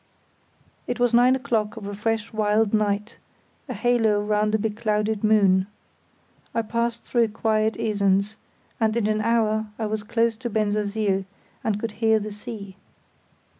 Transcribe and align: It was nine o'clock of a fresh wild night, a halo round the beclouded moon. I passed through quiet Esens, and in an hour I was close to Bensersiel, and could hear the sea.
It 0.87 0.99
was 0.99 1.13
nine 1.13 1.35
o'clock 1.35 1.77
of 1.77 1.85
a 1.85 1.93
fresh 1.93 2.33
wild 2.33 2.73
night, 2.73 3.17
a 3.69 3.75
halo 3.75 4.19
round 4.19 4.51
the 4.51 4.57
beclouded 4.57 5.23
moon. 5.23 5.67
I 6.55 6.63
passed 6.63 7.03
through 7.03 7.27
quiet 7.27 7.77
Esens, 7.77 8.35
and 8.79 8.97
in 8.97 9.05
an 9.05 9.21
hour 9.21 9.67
I 9.77 9.85
was 9.85 10.01
close 10.01 10.35
to 10.37 10.49
Bensersiel, 10.49 11.25
and 11.63 11.79
could 11.79 11.91
hear 12.01 12.19
the 12.19 12.31
sea. 12.31 12.77